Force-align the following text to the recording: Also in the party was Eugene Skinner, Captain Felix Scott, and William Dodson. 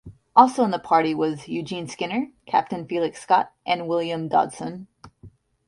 Also 0.35 0.63
in 0.63 0.71
the 0.71 0.79
party 0.79 1.13
was 1.13 1.47
Eugene 1.47 1.87
Skinner, 1.87 2.31
Captain 2.47 2.87
Felix 2.87 3.21
Scott, 3.21 3.53
and 3.67 3.87
William 3.87 4.27
Dodson. 4.27 4.87